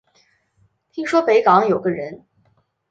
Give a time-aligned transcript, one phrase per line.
[0.91, 2.25] 听说北港有个人